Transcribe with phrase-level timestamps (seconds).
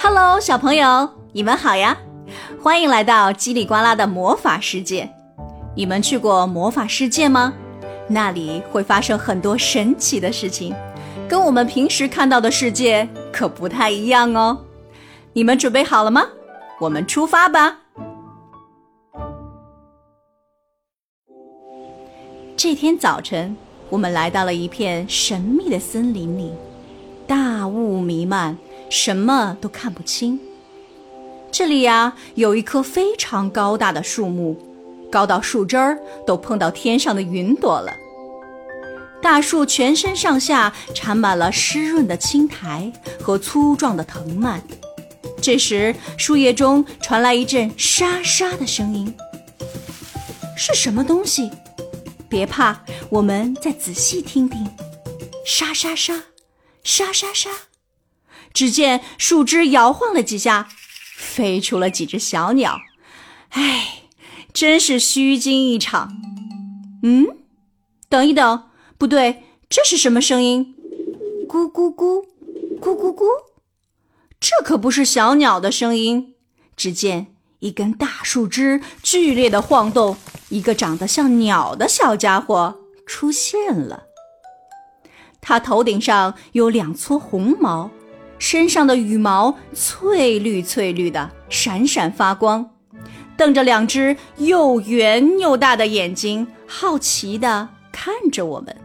[0.00, 1.98] Hello，小朋友，你们好呀！
[2.62, 5.10] 欢迎来到叽里呱啦的魔法世界。
[5.74, 7.52] 你们去过魔法世界吗？
[8.06, 10.72] 那里会发生很多神奇的事情，
[11.28, 14.56] 跟我们平时看到的世界可不太一样哦。
[15.32, 16.22] 你们准备好了吗？
[16.78, 17.78] 我们出发吧！
[22.56, 23.56] 这天早晨，
[23.90, 26.52] 我们来到了一片神秘的森林里，
[27.26, 28.56] 大雾弥漫，
[28.90, 30.38] 什么都看不清。
[31.50, 34.56] 这里呀，有一棵非常高大的树木，
[35.10, 37.92] 高到树枝儿都碰到天上的云朵了。
[39.20, 44.62] 大树全身上下缠满了湿润的青苔和粗壮的藤蔓。
[45.40, 49.12] 这时，树叶中传来一阵沙沙的声音，
[50.56, 51.50] 是什么东西？
[52.28, 52.78] 别怕，
[53.08, 54.68] 我们再仔细听听。
[55.44, 56.22] 沙沙沙，
[56.84, 57.50] 沙沙沙。
[58.52, 60.68] 只见树枝摇晃了几下，
[61.16, 62.78] 飞出了几只小鸟。
[63.50, 64.02] 唉，
[64.52, 66.12] 真是虚惊一场。
[67.02, 67.26] 嗯，
[68.08, 68.64] 等一等，
[68.96, 70.74] 不对，这是什么声音？
[71.48, 72.24] 咕咕咕，
[72.80, 73.24] 咕咕咕。
[74.40, 76.34] 这可不是小鸟的声音。
[76.76, 80.16] 只见一根大树枝剧烈的晃动。
[80.50, 84.04] 一个长得像鸟的小家伙出现了，
[85.42, 87.90] 它头顶上有两撮红毛，
[88.38, 92.70] 身上的羽毛翠绿翠绿的，闪闪发光，
[93.36, 98.76] 瞪着两只又圆又大的眼睛，好奇地看着我们。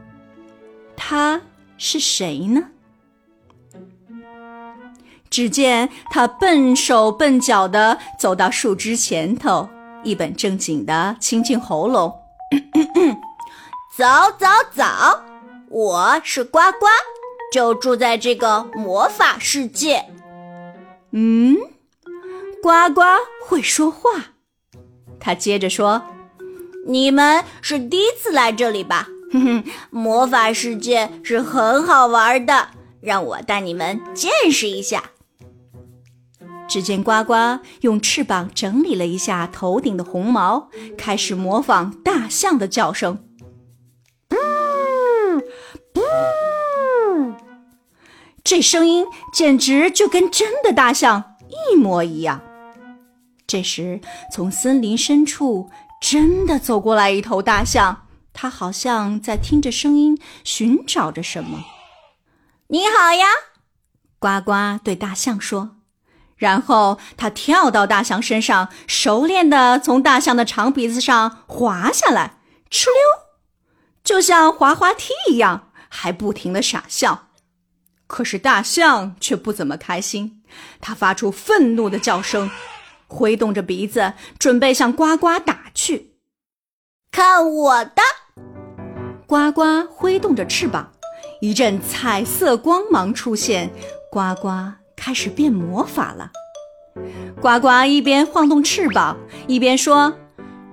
[0.95, 1.41] 他
[1.77, 2.63] 是谁呢？
[5.29, 9.69] 只见他笨手笨脚地走到树枝前头。
[10.03, 12.13] 一本正经的清清喉咙，
[13.97, 14.03] 走
[14.37, 14.45] 走
[14.75, 14.83] 走，
[15.69, 16.85] 我是呱呱，
[17.53, 20.03] 就住在这个魔法世界。
[21.11, 21.55] 嗯，
[22.63, 23.01] 呱呱
[23.45, 24.09] 会说话。
[25.19, 26.01] 他接着说
[26.87, 29.07] ：“你们是第一次来这里吧？
[29.31, 32.69] 哼哼，魔法世界是很好玩的，
[32.99, 35.11] 让我带你们见识一下。”
[36.67, 43.19] 只见呱呱用翅膀整理了一下头顶的红毛，开始模仿大象的叫声。
[48.43, 51.35] “这声音简直就跟真的大象
[51.71, 52.41] 一模一样。
[53.47, 54.01] 这时，
[54.33, 55.69] 从森林深处
[56.01, 61.63] 真的走过来一头大象，它好像在听着声音，寻找着什么。
[62.67, 63.27] “你好呀！”
[64.19, 65.77] 呱呱对大象说。
[66.35, 72.39] 然后他跳到大象身上，熟练地从大象的长鼻子上滑下来，
[72.69, 72.93] 哧溜，
[74.03, 77.29] 就像滑滑梯一样，还不停地傻笑。
[78.13, 80.43] 可是大象却不怎么开心，
[80.79, 82.47] 它发出愤怒的叫声，
[83.07, 86.11] 挥动着鼻子，准备向呱呱打去。
[87.11, 88.03] 看我的！
[89.25, 90.91] 呱呱挥动着翅膀，
[91.41, 93.71] 一阵彩色光芒出现，
[94.11, 94.49] 呱呱。
[94.95, 96.29] 开始变魔法了，
[97.41, 100.13] 呱呱一边晃动翅膀，一边说：“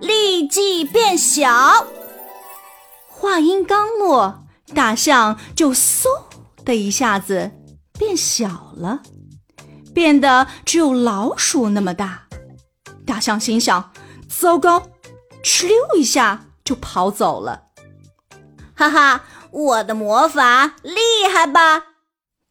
[0.03, 1.87] 立即变小。”
[3.09, 6.05] 话音刚落，大象就嗖
[6.71, 7.51] 的一下子
[7.99, 9.03] 变小了，
[9.93, 12.29] 变得只有老鼠那么大。
[13.05, 13.91] 大象心想
[14.31, 14.91] ：“糟糕！”
[15.43, 17.65] 哧溜一下就跑走了。
[18.77, 21.87] 哈哈，我的魔法厉害吧？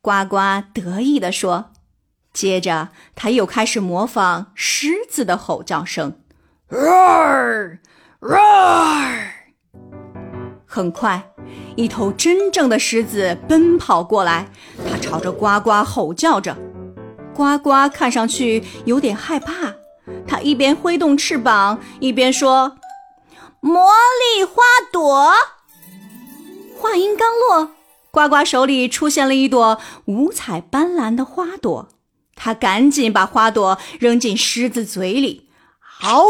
[0.01, 0.37] 呱呱
[0.73, 1.71] 得意地说，
[2.33, 6.19] 接着他又开始模仿狮子的吼叫声
[6.69, 7.79] ，roar
[8.19, 9.29] roar。
[10.65, 11.28] 很快，
[11.75, 14.49] 一头真正的狮子奔跑过来，
[14.89, 16.57] 它朝着呱呱吼叫着。
[17.33, 19.73] 呱呱看上去有点害怕，
[20.27, 22.77] 它一边挥动翅膀，一边说
[23.61, 23.89] ：“魔
[24.37, 25.31] 力花朵。”
[26.77, 27.71] 话音刚落。
[28.11, 31.87] 呱呱手里出现了一朵五彩斑斓的花朵，
[32.35, 35.49] 他赶紧把花朵扔进狮子嘴里，
[36.01, 36.25] 嗷！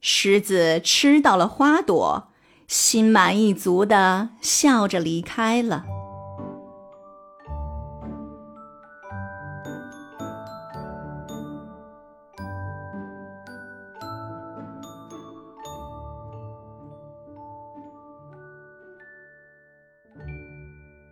[0.00, 2.28] 狮子吃到了花朵，
[2.70, 5.84] 心满意足的笑着离开了。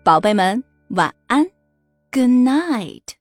[0.05, 1.45] 宝贝们，晚安
[2.13, 3.18] ，Good night。